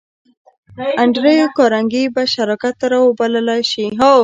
انډريو 1.01 1.47
کارنګي 1.57 2.03
به 2.13 2.23
شراکت 2.33 2.73
ته 2.79 2.85
را 2.91 2.99
وبللای 3.03 3.61
شې؟ 3.71 3.85